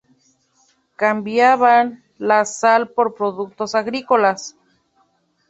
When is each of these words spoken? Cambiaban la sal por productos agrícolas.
Cambiaban 0.95 2.03
la 2.17 2.43
sal 2.43 2.89
por 2.89 3.13
productos 3.13 3.75
agrícolas. 3.75 4.55